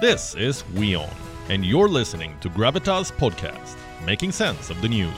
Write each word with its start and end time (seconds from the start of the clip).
This 0.00 0.34
is 0.34 0.64
WION, 0.74 1.08
and 1.50 1.64
you're 1.64 1.88
listening 1.88 2.36
to 2.40 2.50
Gravitas 2.50 3.12
Podcast, 3.12 3.76
making 4.04 4.32
sense 4.32 4.68
of 4.68 4.82
the 4.82 4.88
news. 4.88 5.14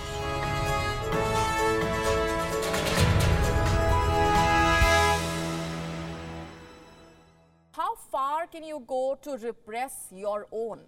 How 7.72 7.94
far 8.12 8.46
can 8.46 8.62
you 8.62 8.84
go 8.86 9.18
to 9.22 9.38
repress 9.38 10.08
your 10.14 10.46
own? 10.52 10.80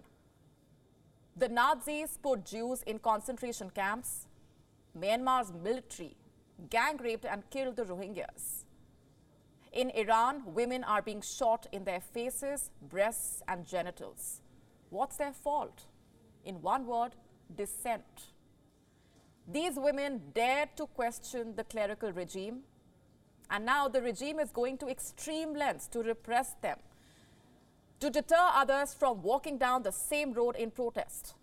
The 1.35 1.49
Nazis 1.49 2.15
put 2.21 2.45
Jews 2.45 2.83
in 2.83 2.99
concentration 2.99 3.71
camps. 3.71 4.27
Myanmar's 4.95 5.51
military 5.51 6.15
gang 6.69 6.97
raped 6.97 7.25
and 7.25 7.41
killed 7.49 7.75
the 7.75 7.85
Rohingyas. 7.85 8.65
In 9.71 9.91
Iran, 9.91 10.43
women 10.53 10.83
are 10.83 11.01
being 11.01 11.21
shot 11.21 11.67
in 11.71 11.83
their 11.83 12.01
faces, 12.01 12.71
breasts, 12.81 13.43
and 13.47 13.65
genitals. 13.65 14.41
What's 14.89 15.17
their 15.17 15.33
fault? 15.33 15.85
In 16.43 16.61
one 16.61 16.87
word, 16.87 17.11
dissent. 17.55 18.33
These 19.47 19.73
women 19.77 20.21
dared 20.33 20.69
to 20.77 20.87
question 20.87 21.55
the 21.55 21.63
clerical 21.63 22.11
regime, 22.11 22.61
and 23.49 23.65
now 23.65 23.87
the 23.87 24.01
regime 24.01 24.39
is 24.39 24.51
going 24.51 24.77
to 24.79 24.87
extreme 24.87 25.53
lengths 25.53 25.87
to 25.87 26.01
repress 26.01 26.55
them, 26.61 26.77
to 27.99 28.09
deter 28.09 28.49
others 28.53 28.93
from 28.93 29.21
walking 29.21 29.57
down 29.57 29.83
the 29.83 29.91
same 29.91 30.33
road 30.33 30.55
in 30.55 30.71
protest. 30.71 31.35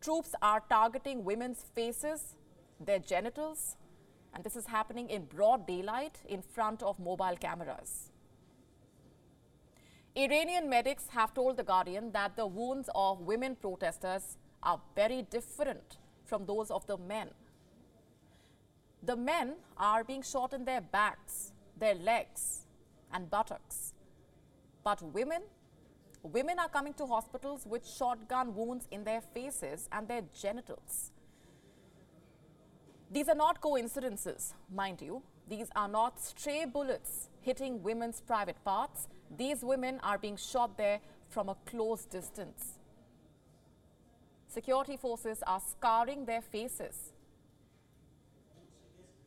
Troops 0.00 0.34
are 0.40 0.62
targeting 0.68 1.24
women's 1.24 1.62
faces, 1.74 2.36
their 2.78 2.98
genitals, 2.98 3.76
and 4.34 4.44
this 4.44 4.56
is 4.56 4.66
happening 4.66 5.08
in 5.10 5.24
broad 5.24 5.66
daylight 5.66 6.18
in 6.28 6.42
front 6.42 6.82
of 6.82 6.98
mobile 6.98 7.36
cameras. 7.40 8.10
Iranian 10.16 10.68
medics 10.68 11.06
have 11.10 11.32
told 11.34 11.56
The 11.56 11.62
Guardian 11.62 12.10
that 12.12 12.36
the 12.36 12.46
wounds 12.46 12.90
of 12.94 13.20
women 13.20 13.54
protesters 13.54 14.36
are 14.62 14.80
very 14.94 15.22
different 15.22 15.98
from 16.24 16.46
those 16.46 16.70
of 16.70 16.86
the 16.86 16.98
men. 16.98 17.28
The 19.02 19.16
men 19.16 19.54
are 19.76 20.04
being 20.04 20.22
shot 20.22 20.52
in 20.52 20.64
their 20.64 20.80
backs, 20.80 21.52
their 21.78 21.94
legs, 21.94 22.66
and 23.12 23.30
buttocks. 23.30 23.94
But 24.84 25.00
women, 25.02 25.42
women 26.22 26.58
are 26.58 26.68
coming 26.68 26.94
to 26.94 27.06
hospitals 27.06 27.64
with 27.64 27.86
shotgun 27.86 28.54
wounds 28.54 28.88
in 28.90 29.04
their 29.04 29.20
faces 29.20 29.88
and 29.92 30.06
their 30.06 30.22
genitals. 30.38 31.12
These 33.12 33.28
are 33.28 33.34
not 33.34 33.60
coincidences, 33.60 34.54
mind 34.72 35.02
you. 35.02 35.22
These 35.48 35.68
are 35.74 35.88
not 35.88 36.20
stray 36.20 36.64
bullets 36.64 37.28
hitting 37.40 37.82
women's 37.82 38.20
private 38.20 38.62
parts. 38.64 39.08
These 39.36 39.64
women 39.64 39.98
are 40.04 40.16
being 40.16 40.36
shot 40.36 40.78
there 40.78 41.00
from 41.28 41.48
a 41.48 41.56
close 41.66 42.04
distance. 42.04 42.78
Security 44.46 44.96
forces 44.96 45.42
are 45.44 45.60
scarring 45.60 46.24
their 46.24 46.40
faces. 46.40 47.12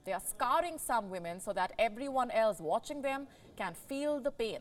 They 0.06 0.14
are 0.14 0.22
scarring 0.26 0.78
some 0.78 1.10
women 1.10 1.42
so 1.42 1.52
that 1.52 1.74
everyone 1.78 2.32
else 2.32 2.60
watching 2.62 3.02
them 3.02 3.28
can 3.58 3.74
feel 3.74 4.22
the 4.22 4.32
pain. 4.32 4.60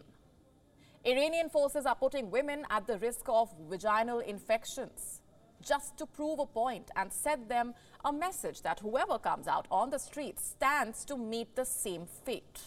Iranian 1.05 1.49
forces 1.49 1.87
are 1.87 1.97
putting 1.97 2.31
women 2.31 2.65
at 2.71 2.87
the 2.89 2.99
risk 2.99 3.23
of 3.29 3.53
vaginal 3.69 4.21
infections 4.21 5.22
just 5.63 5.97
to 5.99 6.07
prove 6.07 6.39
a 6.39 6.47
point 6.47 6.91
and 6.97 7.13
send 7.13 7.49
them 7.49 7.75
a 8.05 8.13
message 8.13 8.63
that 8.63 8.81
whoever 8.81 9.19
comes 9.19 9.47
out 9.47 9.67
on 9.71 9.91
the 9.91 9.99
streets 9.99 10.45
stands 10.45 11.05
to 11.05 11.17
meet 11.17 11.55
the 11.57 11.65
same 11.65 12.07
fate. 12.25 12.61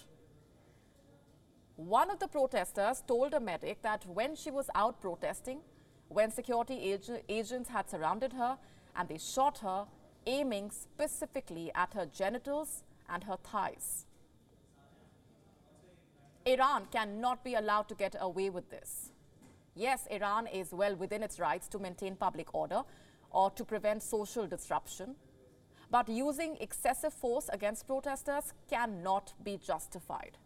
One 1.76 2.10
of 2.10 2.20
the 2.20 2.28
protesters 2.28 3.04
told 3.06 3.34
a 3.34 3.40
medic 3.40 3.82
that 3.82 4.06
when 4.06 4.36
she 4.36 4.50
was 4.50 4.70
out 4.76 5.02
protesting, 5.02 5.60
when 6.08 6.32
security 6.32 6.94
ag- 6.94 7.24
agents 7.28 7.70
had 7.70 7.90
surrounded 7.90 8.34
her 8.34 8.58
and 8.96 9.10
they 9.10 9.18
shot 9.18 9.60
her, 9.60 9.86
aiming 10.26 10.72
specifically 10.72 11.72
at 11.76 11.94
her 11.94 12.06
genitals 12.06 12.84
and 13.10 13.26
her 13.26 13.38
thighs. 13.38 14.06
Iran 16.46 16.86
cannot 16.92 17.44
be 17.44 17.56
allowed 17.56 17.90
to 17.90 17.96
get 17.96 18.16
away 18.20 18.50
with 18.50 18.70
this. 18.70 19.12
Yes, 19.76 20.08
Iran 20.10 20.48
is 20.48 20.72
well 20.72 20.96
within 20.96 21.22
its 21.22 21.40
rights 21.40 21.68
to 21.70 21.80
maintain 21.80 22.16
public 22.16 22.54
order 22.56 22.82
or 23.30 23.52
to 23.52 23.66
prevent 23.66 24.02
social 24.02 24.48
disruption, 24.48 25.16
but 25.92 26.08
using 26.08 26.56
excessive 26.62 27.14
force 27.14 27.50
against 27.50 27.86
protesters 27.86 28.54
cannot 28.70 29.34
be 29.44 29.58
justified. 29.58 30.38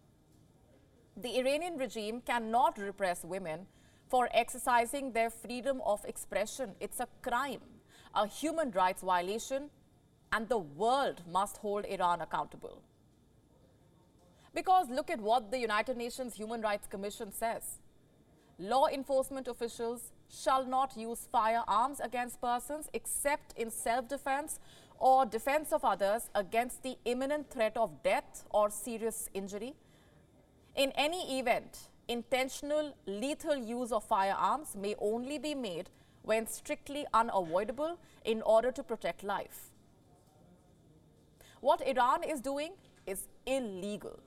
The 1.16 1.38
Iranian 1.38 1.78
regime 1.78 2.22
cannot 2.22 2.78
repress 2.80 3.24
women 3.24 3.68
for 4.08 4.30
exercising 4.34 5.12
their 5.12 5.30
freedom 5.30 5.82
of 5.86 6.04
expression. 6.06 6.72
It's 6.80 7.00
a 7.00 7.08
crime, 7.22 7.62
a 8.16 8.26
human 8.26 8.72
rights 8.72 9.04
violation, 9.04 9.70
and 10.32 10.50
the 10.50 10.58
world 10.58 11.22
must 11.32 11.58
hold 11.58 11.86
Iran 11.86 12.22
accountable. 12.22 12.82
Because 14.56 14.90
look 14.90 15.12
at 15.12 15.22
what 15.22 15.52
the 15.52 15.60
United 15.60 15.98
Nations 15.98 16.34
Human 16.34 16.62
Rights 16.62 16.88
Commission 16.88 17.32
says. 17.32 17.80
Law 18.60 18.88
enforcement 18.88 19.48
officials 19.48 20.12
shall 20.30 20.66
not 20.66 20.98
use 20.98 21.28
firearms 21.32 22.02
against 22.02 22.42
persons 22.42 22.90
except 22.94 23.58
in 23.58 23.72
self 23.72 24.10
defense 24.10 24.60
or 25.00 25.26
defense 25.26 25.72
of 25.72 25.86
others 25.86 26.30
against 26.36 26.84
the 26.84 26.98
imminent 27.06 27.50
threat 27.50 27.78
of 27.78 28.04
death 28.04 28.44
or 28.50 28.70
serious 28.70 29.30
injury. 29.34 29.74
In 30.76 30.92
any 30.96 31.40
event, 31.40 31.88
intentional 32.10 32.94
lethal 33.06 33.56
use 33.56 33.94
of 33.94 34.04
firearms 34.04 34.76
may 34.76 34.94
only 35.00 35.38
be 35.40 35.56
made 35.56 35.90
when 36.24 36.46
strictly 36.46 37.06
unavoidable 37.14 37.98
in 38.26 38.42
order 38.42 38.72
to 38.74 38.84
protect 38.84 39.24
life. 39.24 39.70
What 41.62 41.82
Iran 41.88 42.24
is 42.24 42.42
doing 42.42 42.74
is 43.08 43.28
illegal. 43.46 44.20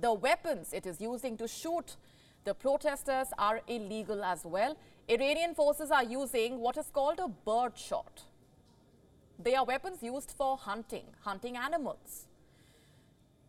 The 0.00 0.14
weapons 0.14 0.72
it 0.72 0.86
is 0.86 0.98
using 1.00 1.36
to 1.36 1.46
shoot 1.46 1.96
the 2.44 2.54
protesters 2.54 3.28
are 3.38 3.60
illegal 3.66 4.22
as 4.22 4.44
well. 4.44 4.76
Iranian 5.08 5.54
forces 5.54 5.90
are 5.90 6.04
using 6.04 6.60
what 6.60 6.76
is 6.76 6.90
called 6.92 7.18
a 7.18 7.28
bird 7.28 7.76
shot. 7.76 8.22
They 9.38 9.54
are 9.54 9.64
weapons 9.64 10.02
used 10.02 10.34
for 10.36 10.56
hunting, 10.56 11.04
hunting 11.22 11.56
animals. 11.56 12.26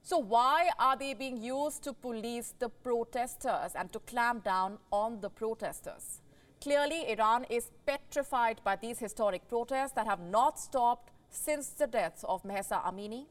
So, 0.01 0.17
why 0.19 0.69
are 0.77 0.95
they 0.95 1.13
being 1.13 1.37
used 1.37 1.83
to 1.83 1.93
police 1.93 2.53
the 2.59 2.69
protesters 2.69 3.71
and 3.75 3.91
to 3.91 3.99
clamp 3.99 4.43
down 4.43 4.77
on 4.91 5.21
the 5.21 5.29
protesters? 5.29 6.21
Clearly, 6.61 7.09
Iran 7.09 7.45
is 7.49 7.71
petrified 7.85 8.61
by 8.63 8.75
these 8.75 8.99
historic 8.99 9.47
protests 9.47 9.93
that 9.93 10.07
have 10.07 10.19
not 10.19 10.59
stopped 10.59 11.11
since 11.29 11.69
the 11.69 11.87
deaths 11.87 12.23
of 12.23 12.45
Mahsa 12.45 12.81
Amini. 12.85 13.25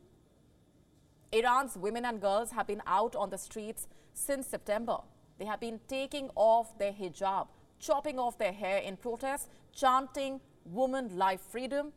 Iran's 1.32 1.76
women 1.76 2.04
and 2.04 2.20
girls 2.20 2.50
have 2.52 2.66
been 2.66 2.82
out 2.86 3.16
on 3.16 3.31
the 3.31 3.38
streets 3.38 3.88
since 4.12 4.46
September. 4.46 4.98
They 5.39 5.45
have 5.45 5.61
been 5.61 5.81
taking 5.89 6.31
off 6.34 6.78
their 6.78 6.93
hijab, 6.93 7.49
chopping 7.78 8.19
off 8.19 8.39
their 8.39 8.53
hair 8.53 8.78
in 8.78 8.97
protest, 8.97 9.49
chanting 9.72 10.41
woman 10.65 11.17
life 11.17 11.41
freedom, 11.50 11.93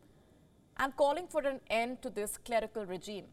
and 0.77 0.95
calling 0.95 1.27
for 1.27 1.41
an 1.41 1.59
end 1.69 2.01
to 2.01 2.09
this 2.09 2.37
clerical 2.37 2.85
regime. 2.85 3.25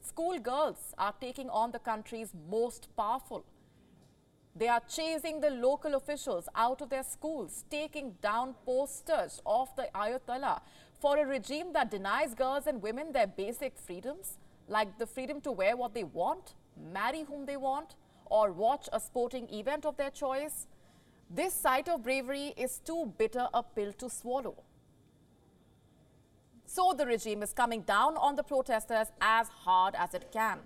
Schoolgirls 0.00 0.94
are 0.98 1.14
taking 1.20 1.50
on 1.50 1.72
the 1.72 1.78
country's 1.78 2.32
most 2.50 2.88
powerful. 2.96 3.44
They 4.56 4.68
are 4.68 4.80
chasing 4.88 5.40
the 5.40 5.50
local 5.50 5.94
officials 5.94 6.48
out 6.54 6.80
of 6.80 6.90
their 6.90 7.04
schools, 7.04 7.64
taking 7.70 8.16
down 8.20 8.54
posters 8.64 9.40
of 9.46 9.68
the 9.76 9.88
Ayatollah 9.94 10.60
for 10.98 11.18
a 11.18 11.26
regime 11.26 11.72
that 11.72 11.90
denies 11.90 12.34
girls 12.34 12.66
and 12.66 12.82
women 12.82 13.12
their 13.12 13.26
basic 13.26 13.78
freedoms, 13.78 14.38
like 14.68 14.98
the 14.98 15.06
freedom 15.06 15.40
to 15.42 15.52
wear 15.52 15.76
what 15.76 15.94
they 15.94 16.04
want, 16.04 16.54
marry 16.92 17.22
whom 17.22 17.46
they 17.46 17.56
want, 17.56 17.94
or 18.30 18.52
watch 18.52 18.88
a 18.92 19.00
sporting 19.00 19.52
event 19.52 19.84
of 19.84 19.96
their 19.96 20.10
choice. 20.10 20.66
This 21.28 21.52
sight 21.52 21.88
of 21.88 22.02
bravery 22.02 22.54
is 22.56 22.78
too 22.78 23.12
bitter 23.18 23.48
a 23.52 23.62
pill 23.62 23.92
to 23.94 24.08
swallow. 24.08 24.56
So 26.64 26.94
the 26.96 27.04
regime 27.04 27.42
is 27.42 27.52
coming 27.52 27.82
down 27.82 28.16
on 28.16 28.36
the 28.36 28.42
protesters 28.44 29.08
as 29.20 29.48
hard 29.48 29.94
as 29.96 30.14
it 30.14 30.30
can. 30.32 30.60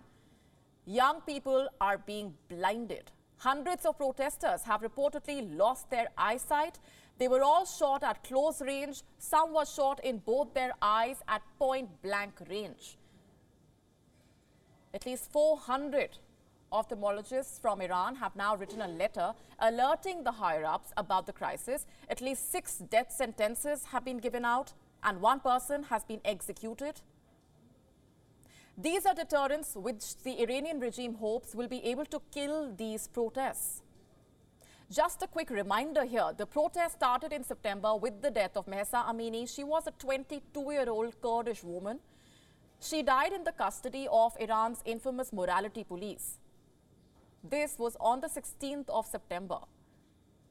Young 0.86 1.22
people 1.22 1.66
are 1.80 1.98
being 1.98 2.34
blinded. 2.48 3.10
Hundreds 3.38 3.86
of 3.86 3.96
protesters 3.96 4.62
have 4.62 4.82
reportedly 4.82 5.56
lost 5.56 5.90
their 5.90 6.08
eyesight. 6.16 6.78
They 7.18 7.28
were 7.28 7.42
all 7.42 7.64
shot 7.64 8.02
at 8.02 8.22
close 8.24 8.60
range. 8.60 9.02
Some 9.18 9.54
were 9.54 9.64
shot 9.64 10.00
in 10.04 10.18
both 10.18 10.52
their 10.52 10.72
eyes 10.82 11.22
at 11.26 11.42
point 11.58 11.88
blank 12.02 12.34
range. 12.48 12.98
At 14.92 15.06
least 15.06 15.30
400 15.32 16.18
ophthalmologists 16.74 17.60
from 17.60 17.80
Iran 17.80 18.16
have 18.16 18.34
now 18.34 18.56
written 18.56 18.80
a 18.82 18.88
letter 18.88 19.32
alerting 19.60 20.24
the 20.24 20.32
higher 20.32 20.64
ups 20.64 20.92
about 20.96 21.26
the 21.26 21.32
crisis. 21.32 21.86
At 22.08 22.20
least 22.20 22.50
six 22.50 22.78
death 22.78 23.12
sentences 23.12 23.84
have 23.92 24.04
been 24.04 24.18
given 24.18 24.44
out, 24.44 24.72
and 25.02 25.20
one 25.20 25.40
person 25.40 25.84
has 25.84 26.04
been 26.04 26.20
executed. 26.24 27.00
These 28.76 29.06
are 29.06 29.14
deterrents 29.14 29.76
which 29.76 30.16
the 30.24 30.42
Iranian 30.42 30.80
regime 30.80 31.14
hopes 31.14 31.54
will 31.54 31.68
be 31.68 31.84
able 31.84 32.06
to 32.06 32.20
kill 32.32 32.74
these 32.74 33.06
protests. 33.06 33.82
Just 34.90 35.22
a 35.22 35.26
quick 35.26 35.50
reminder 35.50 36.04
here 36.04 36.32
the 36.36 36.46
protest 36.46 36.96
started 36.96 37.32
in 37.32 37.44
September 37.44 37.94
with 37.96 38.20
the 38.20 38.30
death 38.30 38.56
of 38.56 38.66
Mahsa 38.66 39.04
Amini. 39.08 39.48
She 39.48 39.64
was 39.64 39.86
a 39.86 39.92
22 39.92 40.72
year 40.72 40.88
old 40.88 41.20
Kurdish 41.22 41.62
woman. 41.62 42.00
She 42.80 43.02
died 43.02 43.32
in 43.32 43.44
the 43.44 43.52
custody 43.52 44.06
of 44.10 44.36
Iran's 44.38 44.82
infamous 44.84 45.32
morality 45.32 45.84
police. 45.84 46.38
This 47.48 47.78
was 47.78 47.94
on 48.00 48.22
the 48.22 48.28
16th 48.28 48.88
of 48.88 49.04
September. 49.06 49.58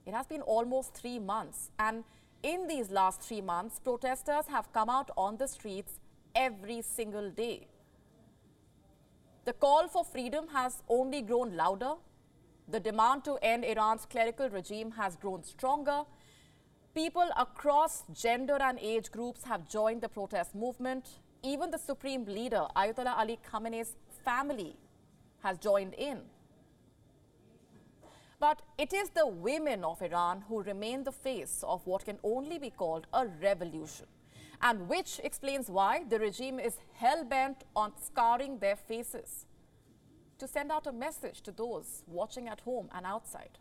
It 0.05 0.13
has 0.13 0.27
been 0.27 0.41
almost 0.41 0.93
three 0.93 1.17
months, 1.17 1.71
and 1.79 2.03
in 2.43 2.67
these 2.67 2.91
last 2.91 3.21
three 3.21 3.41
months, 3.41 3.79
protesters 3.79 4.45
have 4.47 4.71
come 4.73 4.91
out 4.91 5.09
on 5.17 5.37
the 5.37 5.47
streets 5.47 5.93
every 6.35 6.83
single 6.83 7.31
day. 7.31 7.67
The 9.45 9.53
call 9.53 9.87
for 9.87 10.05
freedom 10.05 10.49
has 10.49 10.83
only 10.87 11.21
grown 11.23 11.55
louder. 11.55 11.95
The 12.67 12.79
demand 12.79 13.25
to 13.25 13.37
end 13.41 13.65
Iran's 13.65 14.05
clerical 14.05 14.49
regime 14.49 14.91
has 14.91 15.15
grown 15.15 15.43
stronger. 15.43 16.03
People 16.93 17.27
across 17.35 18.03
gender 18.13 18.57
and 18.61 18.77
age 18.79 19.11
groups 19.11 19.43
have 19.45 19.67
joined 19.67 20.01
the 20.01 20.09
protest 20.09 20.53
movement. 20.53 21.19
Even 21.41 21.71
the 21.71 21.79
supreme 21.79 22.23
leader, 22.25 22.67
Ayatollah 22.75 23.17
Ali 23.17 23.39
Khamenei's 23.51 23.95
family, 24.23 24.75
has 25.41 25.57
joined 25.57 25.95
in. 25.95 26.21
But 28.43 28.61
it 28.77 28.91
is 28.91 29.09
the 29.11 29.25
women 29.25 29.85
of 29.85 30.01
Iran 30.01 30.43
who 30.49 30.63
remain 30.63 31.05
the 31.05 31.13
face 31.13 31.63
of 31.65 31.87
what 31.87 32.03
can 32.03 32.17
only 32.25 32.59
be 32.59 32.69
called 32.69 33.07
a 33.13 33.25
revolution, 33.25 34.05
and 34.61 34.89
which 34.89 35.21
explains 35.23 35.69
why 35.69 36.03
the 36.09 36.19
regime 36.19 36.59
is 36.59 36.75
hell 36.95 37.23
bent 37.23 37.63
on 37.73 37.93
scarring 38.01 38.59
their 38.59 38.75
faces 38.75 39.45
to 40.39 40.45
send 40.45 40.73
out 40.73 40.87
a 40.87 40.91
message 40.91 41.39
to 41.43 41.53
those 41.53 42.03
watching 42.05 42.49
at 42.49 42.59
home 42.59 42.89
and 42.93 43.05
outside. 43.05 43.59